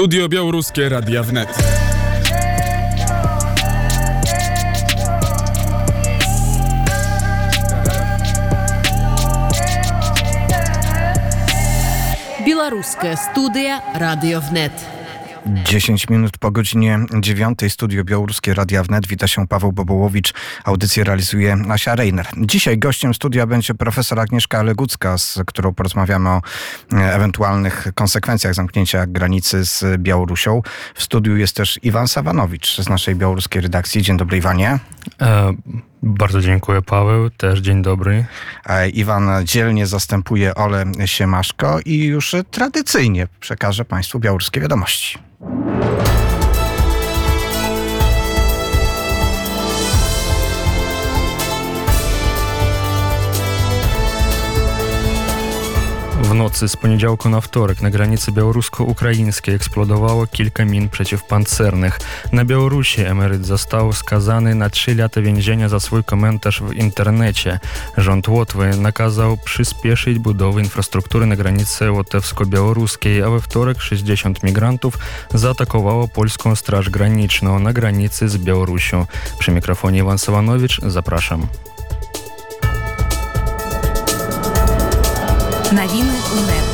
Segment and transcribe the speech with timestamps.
[0.00, 1.48] Studio Białoruskie Radia Wnet.
[12.46, 14.72] Белорусская студия «Радиовнет».
[15.46, 19.06] 10 minut po godzinie 9 studio Białoruskie Radia Wnet.
[19.06, 20.34] Wita się Paweł Bobołowicz.
[20.64, 22.26] Audycję realizuje Asia Reiner.
[22.36, 26.42] Dzisiaj gościem studia będzie profesor Agnieszka Legucka, z którą porozmawiamy o
[26.92, 30.62] e, ewentualnych konsekwencjach zamknięcia granicy z Białorusią.
[30.94, 34.02] W studiu jest też Iwan Sawanowicz z naszej białoruskiej redakcji.
[34.02, 34.78] Dzień dobry Iwanie.
[35.22, 35.52] E,
[36.02, 38.24] bardzo dziękuję Paweł, też dzień dobry.
[38.66, 45.29] E, Iwan dzielnie zastępuje Ole Siemaszko i już tradycyjnie przekaże Państwu białoruskie wiadomości.
[56.30, 61.98] W nocy z poniedziałku na wtorek na granicy białorusko-ukraińskiej eksplodowało kilka min przeciwpancernych.
[62.32, 67.60] Na Białorusi emeryt został skazany na 3 lata więzienia za swój komentarz w internecie.
[67.96, 74.98] Rząd Łotwy nakazał przyspieszyć budowę infrastruktury na granicy łotewsko-białoruskiej, a we wtorek 60 migrantów
[75.34, 79.06] zaatakowało polską Straż Graniczną na granicy z Białorusią.
[79.38, 81.46] Przy mikrofonie Iwan Sawanowicz zapraszam.
[85.72, 86.69] Новини УНЕТ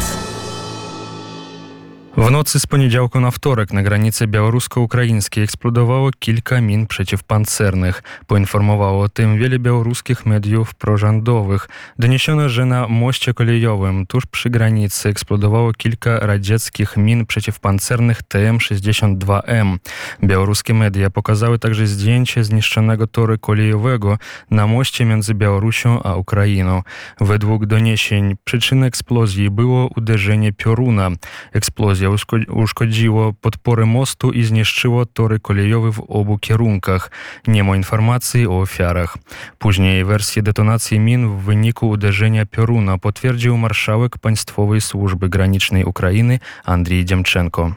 [2.16, 8.02] W nocy z poniedziałku na wtorek na granicy białorusko-ukraińskiej eksplodowało kilka min przeciwpancernych.
[8.26, 11.68] Poinformowało o tym wiele białoruskich mediów prorządowych.
[11.98, 19.76] Doniesiono, że na moście kolejowym tuż przy granicy eksplodowało kilka radzieckich min przeciwpancernych TM-62M.
[20.24, 24.18] Białoruskie media pokazały także zdjęcie zniszczonego toru kolejowego
[24.50, 26.82] na moście między Białorusią a Ukrainą.
[27.20, 31.10] Według doniesień przyczyną eksplozji było uderzenie pioruna.
[31.52, 32.05] Eksplozja
[32.48, 37.10] uszkodziło podpory mostu i zniszczyło tory kolejowe w obu kierunkach.
[37.46, 39.18] Nie ma informacji o ofiarach.
[39.58, 47.04] Później wersję detonacji min w wyniku uderzenia pioruna potwierdził marszałek Państwowej Służby Granicznej Ukrainy Andrzej
[47.04, 47.72] Dziemczenko.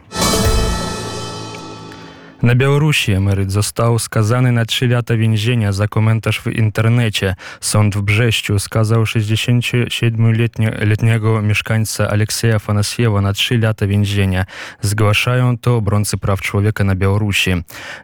[2.43, 7.35] Na Białorusi emeryt został skazany na 3 lata więzienia za komentarz w internecie.
[7.61, 14.45] Sąd w Brześciu skazał 67-letniego mieszkańca Aleksieja Fanasiewa na 3 lata więzienia.
[14.81, 17.51] Zgłaszają to obrońcy praw człowieka na Białorusi.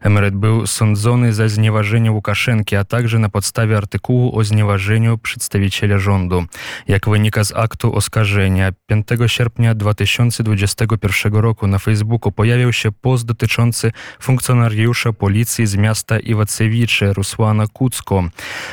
[0.01, 6.45] Emeryt był sądzony za znieważenie Łukaszenki, a także na podstawie artykułu o znieważeniu przedstawiciela rządu.
[6.87, 13.91] Jak wynika z aktu oskarżenia, 5 sierpnia 2021 roku na Facebooku pojawił się post dotyczący
[14.25, 18.23] funkcjonariusza policji z miasta Iwacewicze Rusłana Kucko.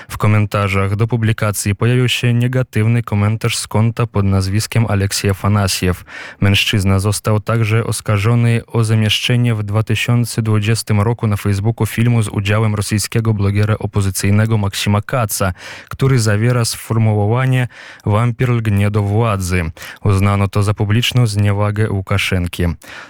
[0.08, 6.04] W komentarzach do publikacji pojawił się negatywny komentarz z konta pod nazwiskiem Aleksiej Afanasiew.
[6.40, 13.34] Mężczyzna został także oskarżony o zamieszczenie w 2020 roku na Facebooku filmu z udziałem rosyjskiego
[13.34, 15.52] blogera opozycyjnego Maksima Kaca,
[15.88, 17.68] który zawiera sformułowanie
[18.06, 19.70] wampir lgnie do władzy.
[20.04, 22.62] Uznano to za publiczną zniewagę Łukaszenki.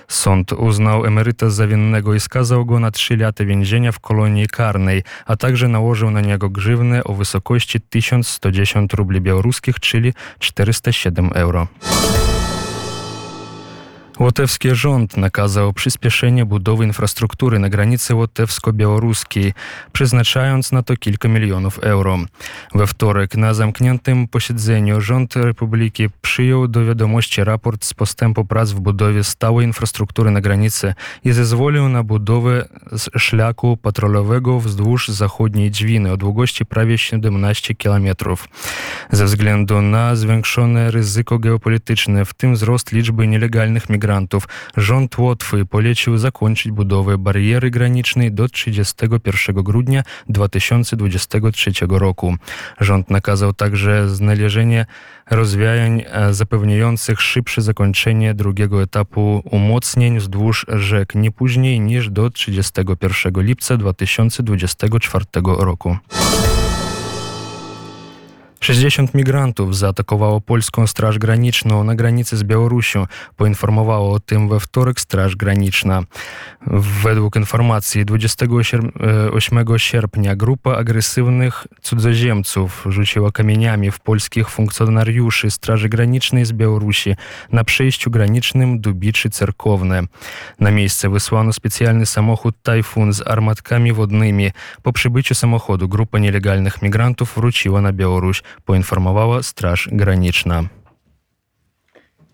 [0.08, 5.02] Sąd uznał emeryta za winnego i skazał go na 3 lata więzienia w kolonii karnej,
[5.26, 11.66] a także nałożył na niego grzywnę o wysokości 1110 rubli białoruskich, czyli 407 euro.
[14.18, 19.52] Łotewski rząd nakazał przyspieszenie budowy infrastruktury na granicy łotewsko-białoruskiej,
[19.92, 22.18] przeznaczając na to kilka milionów euro.
[22.74, 28.80] We wtorek na zamkniętym posiedzeniu rząd Republiki przyjął do wiadomości raport z postępu prac w
[28.80, 30.94] budowie stałej infrastruktury na granicy
[31.24, 32.68] i zezwolił na budowę
[33.18, 38.06] szlaku patrolowego wzdłuż zachodniej dźwiny o długości prawie 17 km.
[39.10, 45.66] Ze względu na zwiększone ryzyko geopolityczne, w tym wzrost liczby nielegalnych migrantów, migrantów, rząd Łotwy
[45.66, 52.36] polecił zakończyć budowę bariery granicznej do 31 grudnia 2023 roku.
[52.80, 54.86] Rząd nakazał także znalezienie
[55.30, 63.76] rozwiązań zapewniających szybsze zakończenie drugiego etapu umocnień wzdłuż rzek nie później niż do 31 lipca
[63.76, 65.96] 2024 roku.
[68.62, 73.06] 60 migrantów zaatakowało polską Straż Graniczną na granicy z Białorusią.
[73.36, 76.02] Poinformowało o tym we wtorek Straż Graniczna.
[77.02, 78.92] Według informacji 28
[79.76, 87.14] sierpnia grupa agresywnych cudzoziemców rzuciła kamieniami w polskich funkcjonariuszy Straży Granicznej z Białorusi
[87.52, 90.02] na przejściu granicznym Dubiczy Cerkowne.
[90.60, 94.50] Na miejsce wysłano specjalny samochód Tajfun z armatkami wodnymi.
[94.82, 100.64] Po przybyciu samochodu grupa nielegalnych migrantów wróciła na Białoruś poinformowała Straż Graniczna.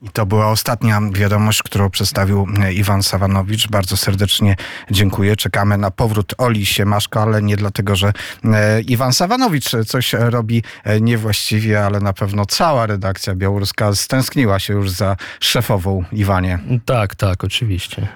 [0.03, 3.69] I to była ostatnia wiadomość, którą przedstawił e, Iwan Sawanowicz.
[3.69, 4.57] Bardzo serdecznie
[4.91, 5.37] dziękuję.
[5.37, 8.13] Czekamy na powrót Oli Siemaszko, ale nie dlatego, że
[8.45, 14.75] e, Iwan Sawanowicz coś robi e, niewłaściwie, ale na pewno cała redakcja białoruska stęskniła się
[14.75, 16.59] już za szefową Iwanie.
[16.85, 18.09] Tak, tak, oczywiście.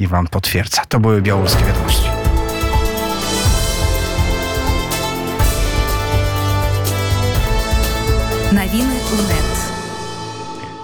[0.00, 0.82] Iwan potwierdza.
[0.88, 2.21] To były białoruskie wiadomości.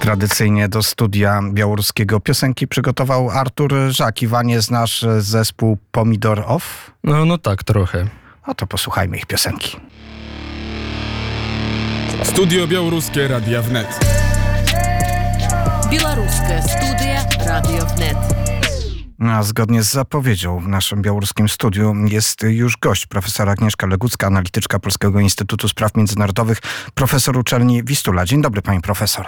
[0.08, 4.22] Tradycyjnie do studia białoruskiego piosenki przygotował Artur Żak.
[4.22, 6.90] Iwanie, znasz zespół Pomidor Off?
[7.04, 8.08] No, no tak, trochę.
[8.42, 9.76] A to posłuchajmy ich piosenki.
[12.22, 14.00] Studio Białoruskie Radia Wnet.
[15.90, 18.18] Białoruskie Studia Radio Wnet.
[19.20, 24.78] A zgodnie z zapowiedzią w naszym białoruskim studiu jest już gość profesora Agnieszka Legucka, analityczka
[24.78, 26.58] Polskiego Instytutu Spraw Międzynarodowych,
[26.94, 28.24] profesor uczelni Wistula.
[28.24, 29.26] Dzień dobry, pani profesor.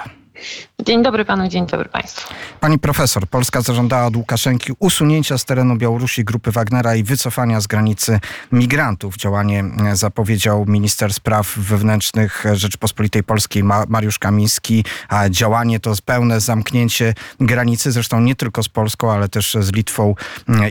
[0.86, 2.34] Dzień dobry panu, dzień dobry państwu.
[2.60, 7.66] Pani profesor, Polska zażądała od Łukaszenki usunięcia z terenu Białorusi grupy Wagnera i wycofania z
[7.66, 8.20] granicy
[8.52, 9.16] migrantów.
[9.16, 17.92] Działanie zapowiedział minister spraw wewnętrznych Rzeczypospolitej Polskiej Mariusz Kamiński, a działanie to pełne zamknięcie granicy,
[17.92, 20.14] zresztą nie tylko z Polską, ale też z Litwą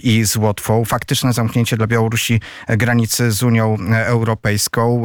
[0.04, 0.86] i z Łotwą.
[0.86, 5.04] Faktyczne zamknięcie dla Białorusi granicy z Unią Europejską.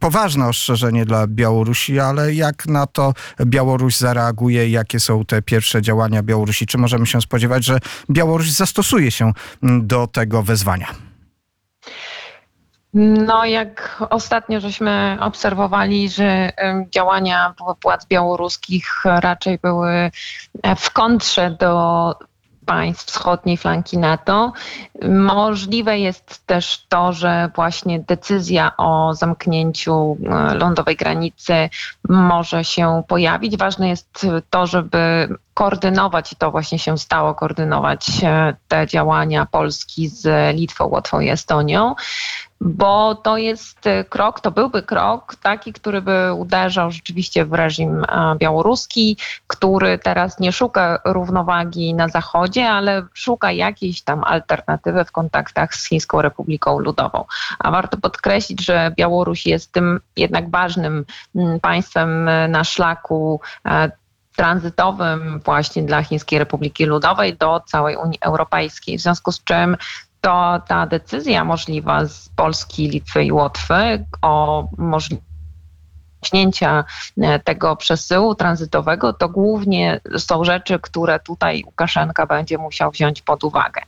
[0.00, 3.14] Poważne ostrzeżenie dla Białorusi, ale jak na to
[3.86, 6.66] Białoruś zareaguje, jakie są te pierwsze działania Białorusi?
[6.66, 7.78] Czy możemy się spodziewać, że
[8.10, 10.86] Białoruś zastosuje się do tego wezwania?
[12.94, 16.52] No, jak ostatnio żeśmy obserwowali, że
[16.90, 20.10] działania władz białoruskich raczej były
[20.76, 22.14] w kontrze do
[22.66, 24.52] państw wschodniej flanki NATO.
[25.08, 31.68] Możliwe jest też to, że właśnie decyzja o zamknięciu e, lądowej granicy
[32.08, 33.56] może się pojawić.
[33.56, 40.08] Ważne jest to, żeby koordynować, i to właśnie się stało, koordynować e, te działania Polski
[40.08, 41.94] z Litwą, Łotwą i Estonią
[42.60, 48.04] bo to jest e, krok, to byłby krok taki, który by uderzał rzeczywiście w reżim
[48.04, 49.16] e, białoruski,
[49.46, 55.88] który teraz nie szuka równowagi na Zachodzie, ale szuka jakiejś tam alternatywy w kontaktach z
[55.88, 57.24] Chińską Republiką Ludową.
[57.58, 61.04] A warto podkreślić, że Białoruś jest tym jednak ważnym
[61.34, 63.40] mm, państwem e, na szlaku
[64.36, 68.98] tranzytowym właśnie dla Chińskiej Republiki Ludowej do całej Unii Europejskiej.
[68.98, 69.76] W związku z czym
[70.26, 75.26] to ta decyzja możliwa z Polski, Litwy i Łotwy o możliwości
[77.44, 83.82] tego przesyłu tranzytowego, to głównie są rzeczy, które tutaj Łukaszenka będzie musiał wziąć pod uwagę.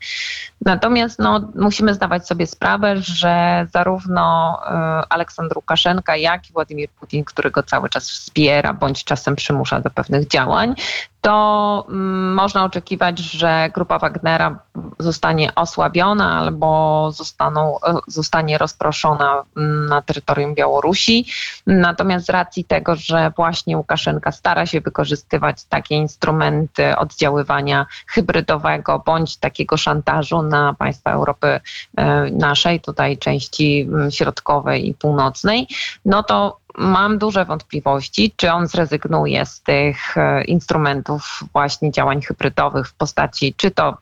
[0.61, 4.73] Natomiast no, musimy zdawać sobie sprawę, że zarówno e,
[5.13, 9.91] Aleksandr Łukaszenka, jak i Władimir Putin, który go cały czas wspiera, bądź czasem przymusza do
[9.91, 10.75] pewnych działań,
[11.21, 14.59] to mm, można oczekiwać, że grupa Wagnera
[14.99, 21.27] zostanie osłabiona albo zostaną, e, zostanie rozproszona mm, na terytorium Białorusi.
[21.67, 29.37] Natomiast z racji tego, że właśnie Łukaszenka stara się wykorzystywać takie instrumenty oddziaływania hybrydowego bądź
[29.37, 31.61] takiego szantażu na państwa Europy
[31.97, 35.69] e, naszej, tutaj części mm, środkowej i północnej,
[36.05, 42.89] no to mam duże wątpliwości, czy on zrezygnuje z tych e, instrumentów właśnie działań hybrydowych
[42.89, 43.99] w postaci czy to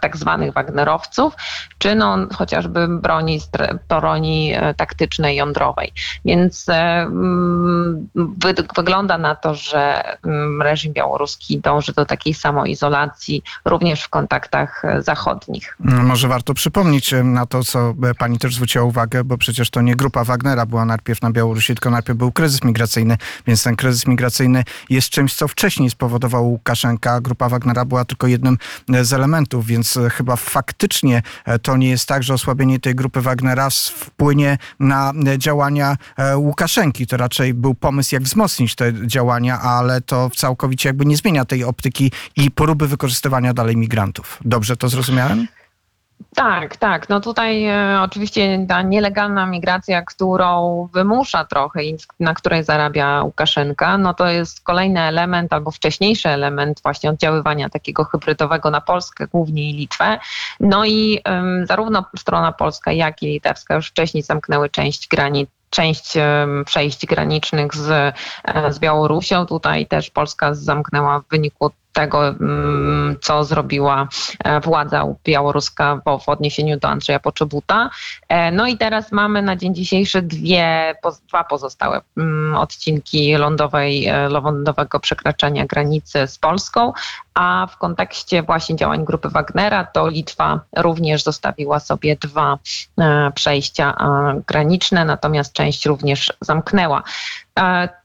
[0.00, 1.34] tak zwanych Wagnerowców,
[1.78, 3.40] czy no chociażby broni,
[3.88, 5.92] broni e, taktycznej jądrowej.
[6.24, 13.42] Więc e, mm, wy, wygląda na to, że mm, reżim białoruski dąży do takiej samoizolacji
[13.64, 15.76] również w kontaktach zachodnich.
[15.80, 20.24] Może warto przypomnieć na to, co pani też zwróciła uwagę, bo przecież to nie grupa
[20.24, 23.16] Wagnera była najpierw na Białorusi, tylko najpierw był kryzys migracyjny,
[23.46, 27.20] więc ten kryzys migracyjny jest czymś, co wcześniej spowodował Łukaszenka.
[27.20, 28.58] Grupa Wagnera była tylko jednym
[29.02, 33.68] z elementów, więc chyba faktycznie e, to nie jest tak, że osłabienie tej grupy Wagnera
[33.70, 37.06] wpłynie na działania e, Łukaszenki.
[37.06, 41.64] To raczej był pomysł, jak wzmocnić te działania, ale to całkowicie jakby nie zmienia tej
[41.64, 44.38] optyki i próby wykorzystywania dalej migrantów.
[44.44, 45.46] Dobrze to zrozumiałem?
[46.34, 47.08] Tak, tak.
[47.08, 53.98] No tutaj e, oczywiście ta nielegalna migracja, którą wymusza trochę i na której zarabia Łukaszenka,
[53.98, 59.70] no to jest kolejny element albo wcześniejszy element właśnie oddziaływania takiego hybrydowego na Polskę, głównie
[59.70, 60.18] i Litwę.
[60.60, 66.14] No i um, zarówno strona polska, jak i litewska już wcześniej zamknęły część granic część
[66.64, 67.90] przejść granicznych z,
[68.44, 69.46] e, z Białorusią.
[69.46, 74.08] Tutaj też Polska zamknęła w wyniku tego, mm, co zrobiła
[74.44, 77.90] e, władza białoruska w odniesieniu do Andrzeja Poczobuta.
[78.28, 80.94] E, no i teraz mamy na dzień dzisiejszy dwie,
[81.28, 86.92] dwa pozostałe mm, odcinki lądowej, e, lądowego przekraczania granicy z Polską,
[87.34, 92.58] a w kontekście właśnie działań grupy Wagnera to Litwa również zostawiła sobie dwa
[93.34, 93.94] przejścia
[94.46, 97.02] graniczne, natomiast część również zamknęła.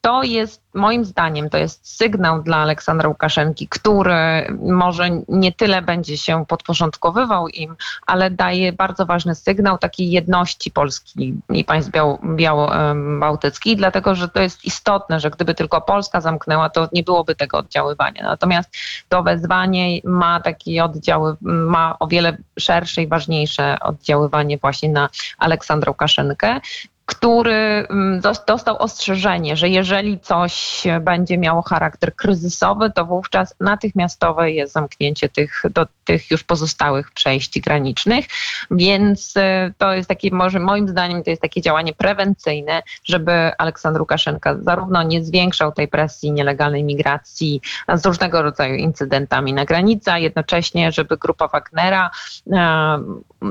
[0.02, 6.18] To jest moim zdaniem to jest sygnał dla Aleksandra Łukaszenki, który może nie tyle będzie
[6.18, 7.76] się podporządkowywał im,
[8.08, 11.92] ale daje bardzo ważny sygnał takiej jedności Polski i państw
[12.36, 17.58] biało-bałtyckich, dlatego że to jest istotne, że gdyby tylko Polska zamknęła, to nie byłoby tego
[17.58, 18.24] oddziaływania.
[18.24, 18.78] Natomiast
[19.10, 25.92] to wezwanie ma takie oddziały, ma o wiele szersze i ważniejsze oddziaływanie właśnie na Aleksandra
[25.92, 26.62] Łukaszenkę
[27.06, 34.74] który mm, dostał ostrzeżenie, że jeżeli coś będzie miało charakter kryzysowy, to wówczas natychmiastowe jest
[34.74, 38.26] zamknięcie tych, do tych już pozostałych przejść granicznych.
[38.72, 44.02] Więc y, to jest takie, może moim zdaniem, to jest takie działanie prewencyjne, żeby Aleksander
[44.02, 47.62] Łukaszenka zarówno nie zwiększał tej presji nielegalnej migracji
[47.94, 52.12] z różnego rodzaju incydentami na granicy, a jednocześnie, żeby grupa Wagnera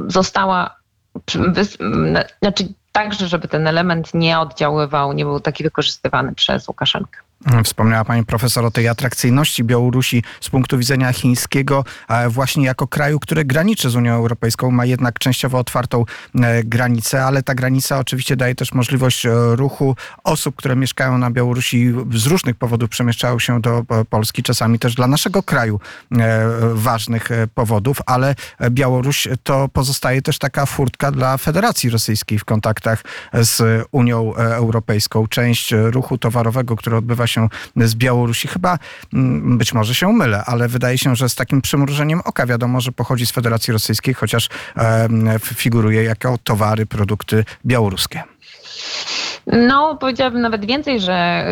[0.07, 0.83] została
[2.43, 7.21] znaczy także, żeby ten element nie oddziaływał, nie był taki wykorzystywany przez Łukaszenkę.
[7.65, 11.85] Wspomniała pani profesor o tej atrakcyjności Białorusi z punktu widzenia chińskiego,
[12.29, 17.43] właśnie jako kraju, który graniczy z Unią Europejską, ma jednak częściowo otwartą e, granicę, ale
[17.43, 22.57] ta granica oczywiście daje też możliwość e, ruchu osób, które mieszkają na Białorusi z różnych
[22.57, 25.81] powodów przemieszczają się do e, Polski, czasami też dla naszego kraju
[26.75, 28.35] ważnych powodów, ale
[28.71, 35.27] Białoruś to pozostaje też taka furtka dla Federacji Rosyjskiej w kontaktach z Unią Europejską.
[35.27, 38.49] Część ruchu towarowego, który odbywa się się z Białorusi.
[38.49, 38.79] Chyba
[39.13, 42.93] mm, być może się mylę, ale wydaje się, że z takim przymrużeniem oka wiadomo, że
[42.93, 45.09] pochodzi z Federacji Rosyjskiej, chociaż e,
[45.39, 48.23] figuruje jako towary, produkty białoruskie.
[49.47, 51.47] No, powiedziałabym nawet więcej, że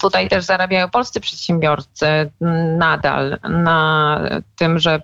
[0.00, 2.30] tutaj też zarabiają polscy przedsiębiorcy
[2.78, 4.20] nadal na
[4.56, 5.02] tym, że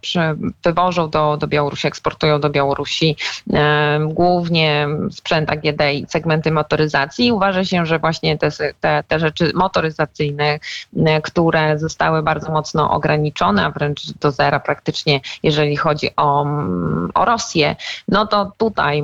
[0.64, 3.16] wywożą do, do Białorusi, eksportują do Białorusi
[4.00, 7.32] głównie sprzęt AGD i segmenty motoryzacji.
[7.32, 10.58] Uważa się, że właśnie te, te, te rzeczy motoryzacyjne,
[11.22, 16.46] które zostały bardzo mocno ograniczone, a wręcz do zera praktycznie, jeżeli chodzi o,
[17.14, 17.76] o Rosję,
[18.08, 19.02] no to tutaj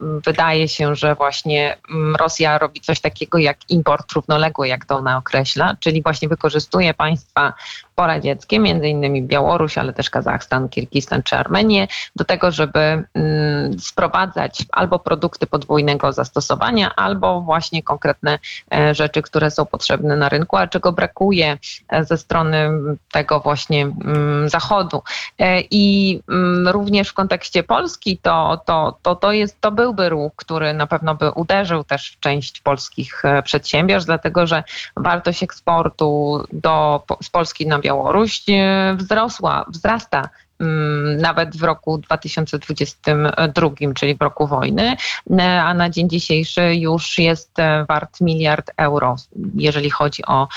[0.00, 1.76] wydaje się, że właśnie
[2.18, 7.52] Rosja robi coś takiego jak import równoległy, jak to ona określa, czyli właśnie wykorzystuje państwa
[7.94, 14.64] poradzieckie, między innymi Białoruś, ale też Kazachstan, Kirgistan czy Armenię, do tego, żeby mm, sprowadzać
[14.72, 18.38] albo produkty podwójnego zastosowania, albo właśnie konkretne
[18.74, 21.58] e, rzeczy, które są potrzebne na rynku, a czego brakuje
[21.88, 22.70] e, ze strony
[23.12, 25.02] tego właśnie mm, Zachodu.
[25.38, 30.32] E, I mm, również w kontekście Polski to, to, to, to, jest, to byłby ruch,
[30.36, 34.64] który na pewno by uderzył też w część polskich przedsiębiorstw, dlatego że
[34.96, 40.28] wartość eksportu do, z Polski na Białoruś e, wzrosła, wzrasta
[40.60, 44.96] mm, nawet w roku 2022, czyli w roku wojny,
[45.30, 49.16] e, a na dzień dzisiejszy już jest e, wart miliard euro,
[49.54, 50.48] jeżeli chodzi o,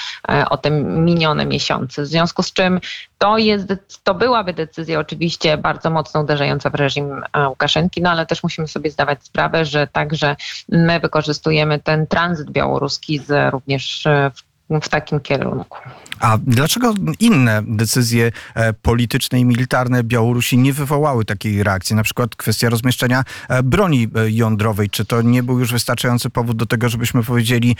[0.49, 2.01] o te minione miesiące.
[2.01, 2.79] W związku z czym
[3.17, 8.43] to, jest, to byłaby decyzja oczywiście bardzo mocno uderzająca w reżim Łukaszenki, no ale też
[8.43, 10.35] musimy sobie zdawać sprawę, że także
[10.69, 15.77] my wykorzystujemy ten tranzyt białoruski z, również w, w takim kierunku.
[16.19, 21.95] A dlaczego inne decyzje e, polityczne i militarne Białorusi nie wywołały takiej reakcji?
[21.95, 24.89] Na przykład kwestia rozmieszczenia e, broni e, jądrowej.
[24.89, 27.75] Czy to nie był już wystarczający powód do tego, żebyśmy powiedzieli,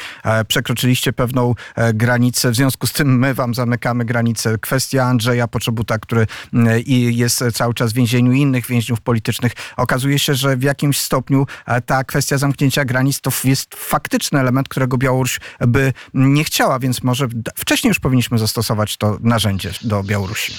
[0.48, 1.56] przekroczyliście pewną
[1.94, 4.58] granicę, w związku z tym my wam zamykamy granicę?
[4.58, 6.28] Kwestia Andrzeja Poczobuta, który
[7.12, 9.52] jest cały czas w więzieniu i innych więźniów politycznych.
[9.78, 11.46] Okazuje się, że w jakimś stopniu
[11.86, 17.28] ta kwestia zamknięcia granic to jest faktyczny element, którego Białoruś by nie chciała, więc może
[17.56, 20.54] wcześniej już powinniśmy zastosować to narzędzie do Białorusi?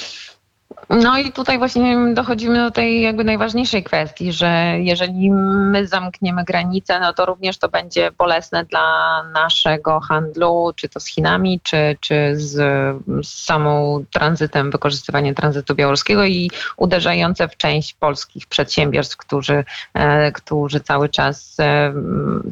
[0.91, 7.01] No i tutaj właśnie dochodzimy do tej jakby najważniejszej kwestii, że jeżeli my zamkniemy granicę,
[7.01, 12.33] no to również to będzie bolesne dla naszego handlu, czy to z Chinami, czy, czy
[12.37, 12.53] z,
[13.27, 20.81] z samą tranzytem, wykorzystywaniem tranzytu białoruskiego i uderzające w część polskich przedsiębiorstw, którzy, e, którzy
[20.81, 21.95] cały czas e,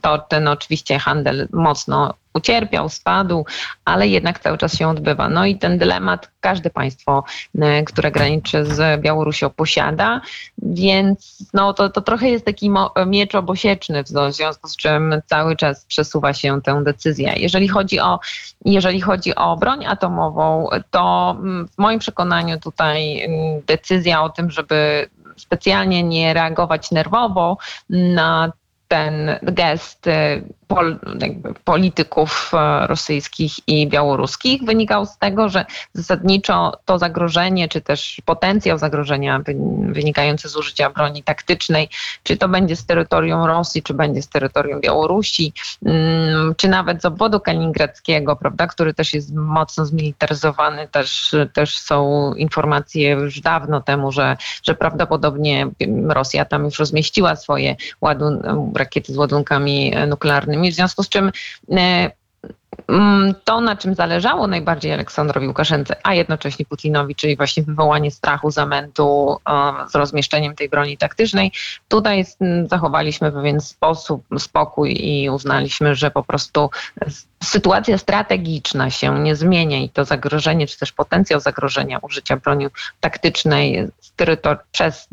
[0.02, 3.45] to ten oczywiście handel mocno ucierpiał, spadł,
[3.85, 5.29] ale jednak cały czas się odbywa.
[5.29, 7.25] No i ten dylemat każde państwo,
[7.61, 10.21] e, które graniczy z Białorusią posiada,
[10.62, 12.71] więc no to, to trochę jest taki
[13.07, 17.35] miecz obosieczny, w związku z czym cały czas przesuwa się tę decyzję.
[17.37, 18.21] Jeżeli chodzi o,
[18.64, 24.50] jeżeli chodzi o broń atomową, to mm, w moim przekonaniu tutaj mm, decyzja o tym,
[24.50, 27.59] żeby specjalnie nie reagować nerwowo
[27.91, 28.53] na
[28.88, 30.99] ten gest y, pol,
[31.64, 38.78] polityków e, rosyjskich i białoruskich wynikał z tego, że zasadniczo to zagrożenie, czy też potencjał
[38.78, 39.40] zagrożenia
[39.88, 41.88] wynikający z użycia broni taktycznej,
[42.23, 45.52] czy to będzie z terytorium Rosji, czy będzie z terytorium Białorusi,
[45.87, 52.33] mm, czy nawet z obwodu kaliningradzkiego, prawda, który też jest mocno zmilitaryzowany, też, też są
[52.35, 55.66] informacje już dawno temu, że, że prawdopodobnie
[56.09, 58.42] Rosja tam już rozmieściła swoje ładun
[58.76, 61.33] rakiety z ładunkami nuklearnymi w związku z czym
[61.71, 62.11] e,
[63.45, 69.37] to, na czym zależało najbardziej Aleksandrowi Łukaszence, a jednocześnie Putinowi, czyli właśnie wywołanie strachu, zamętu
[69.49, 71.52] e, z rozmieszczeniem tej broni taktycznej,
[71.88, 72.25] tutaj
[72.66, 76.71] zachowaliśmy pewien sposób, spokój i uznaliśmy, że po prostu
[77.45, 82.66] sytuacja strategiczna się nie zmienia i to zagrożenie, czy też potencjał zagrożenia użycia broni
[83.00, 83.88] taktycznej
[84.73, 85.09] przez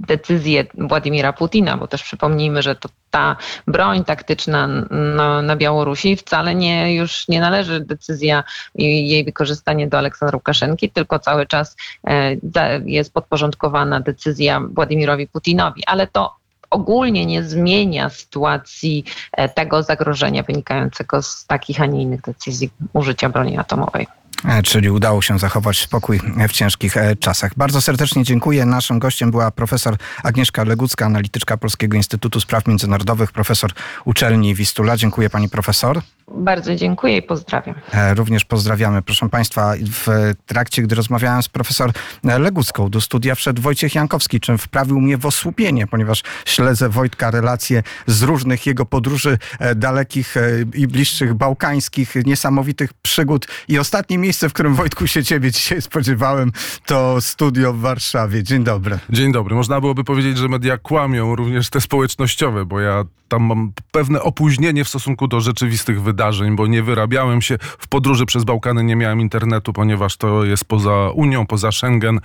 [0.00, 6.54] decyzję Władimira Putina, bo też przypomnijmy, że to ta broń taktyczna na, na Białorusi wcale
[6.54, 8.44] nie już nie należy decyzja
[8.74, 12.36] i jej wykorzystanie do Aleksandra Łukaszenki, tylko cały czas e,
[12.84, 15.82] jest podporządkowana decyzja Władimirowi Putinowi.
[15.86, 16.36] Ale to
[16.70, 23.28] ogólnie nie zmienia sytuacji e, tego zagrożenia wynikającego z takich, a nie innych decyzji użycia
[23.28, 24.06] broni atomowej.
[24.44, 27.52] E, czyli udało się zachować spokój w ciężkich czasach.
[27.56, 28.64] Bardzo serdecznie dziękuję.
[28.64, 33.70] Naszym gościem była profesor Agnieszka Legucka, analityczka Polskiego Instytutu Spraw Międzynarodowych, profesor
[34.04, 34.96] uczelni Wistula.
[34.96, 36.00] Dziękuję pani profesor.
[36.34, 37.74] Bardzo dziękuję i pozdrawiam.
[37.92, 39.02] E, również pozdrawiamy.
[39.02, 41.90] Proszę Państwa, w trakcie, gdy rozmawiałem z profesor
[42.24, 47.82] Legucką, do studia wszedł Wojciech Jankowski, czym wprawił mnie w osłupienie, ponieważ śledzę Wojtka relacje
[48.06, 49.38] z różnych jego podróży
[49.76, 50.34] dalekich
[50.74, 53.46] i bliższych, bałkańskich, niesamowitych przygód.
[53.68, 56.52] I ostatnim miejsce, w którym Wojtku się ciebie dzisiaj spodziewałem,
[56.86, 58.42] to studio w Warszawie.
[58.42, 58.98] Dzień dobry.
[59.10, 59.54] Dzień dobry.
[59.54, 64.84] Można byłoby powiedzieć, że media kłamią, również te społecznościowe, bo ja tam mam pewne opóźnienie
[64.84, 66.15] w stosunku do rzeczywistych wydarzeń,
[66.56, 71.10] bo nie wyrabiałem się w podróży przez Bałkany, nie miałem internetu, ponieważ to jest poza
[71.14, 72.20] Unią, poza Schengen.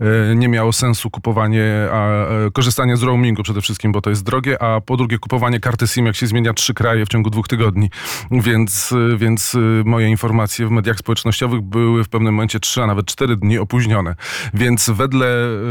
[0.00, 4.24] E, nie miało sensu kupowanie, a, e, korzystanie z roamingu przede wszystkim, bo to jest
[4.24, 7.48] drogie, a po drugie kupowanie karty SIM, jak się zmienia trzy kraje w ciągu dwóch
[7.48, 7.90] tygodni.
[8.30, 13.06] Więc, e, więc moje informacje w mediach społecznościowych były w pewnym momencie trzy, a nawet
[13.06, 14.14] cztery dni opóźnione.
[14.54, 15.26] Więc wedle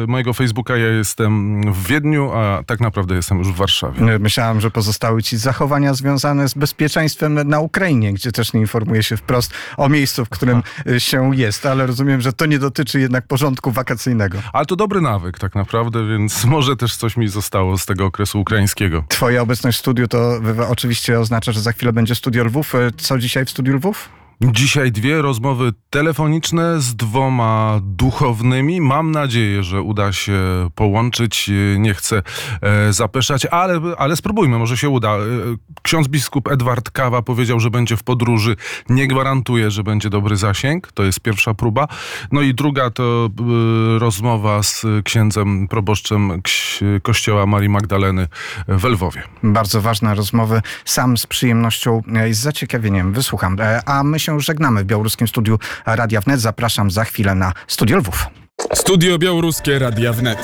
[0.08, 4.20] mojego Facebooka ja jestem w Wiedniu, a tak naprawdę jestem już w Warszawie.
[4.20, 9.18] Myślałem, że pozostały ci zachowania związane z bezpieczeństwem na Ukrainie, gdzie też nie informuje się
[9.18, 13.28] wprost o miejscu, w którym e, się jest, ale rozumiem, że to nie dotyczy jednak
[13.28, 14.38] porządku wakacyjnego.
[14.54, 18.42] Ale to dobry nawyk tak naprawdę, więc może też coś mi zostało z tego okresu
[18.42, 19.04] ukraińskiego.
[19.08, 22.76] Twoja obecność w studiu to oczywiście oznacza, że za chwilę będzie studio Lwów.
[22.76, 24.21] E, co dzisiaj w studiu Lwów?
[24.44, 28.82] Dzisiaj dwie rozmowy telefoniczne z dwoma duchownymi.
[28.82, 30.40] Mam nadzieję, że uda się
[30.76, 31.50] połączyć.
[31.78, 32.22] Nie chcę
[32.62, 35.10] e, zapeszać, ale, ale spróbujmy, może się uda.
[35.10, 35.20] E,
[35.82, 38.56] ksiądz biskup Edward Kawa powiedział, że będzie w podróży.
[38.90, 40.92] Nie gwarantuje, że będzie dobry zasięg.
[40.92, 41.88] To jest pierwsza próba.
[42.32, 43.30] No i druga to
[43.96, 46.42] e, rozmowa z księdzem proboszczem
[47.04, 48.28] kościoła Marii Magdaleny
[48.68, 49.24] w Lwowie.
[49.44, 50.62] Bardzo ważne rozmowy.
[50.86, 53.58] Sam z przyjemnością i z zaciekawieniem wysłucham.
[53.86, 56.41] A my się się żegnamy w białoruskim studiu Radia Wnet.
[56.41, 58.27] Zapraszam za chwilę na Studio Lwów.
[58.75, 60.39] Studio Białoruskie Radia Wnet.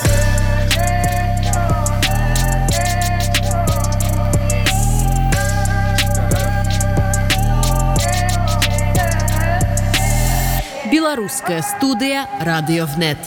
[10.93, 13.19] Белорусская студия «Радио ВНЕТ».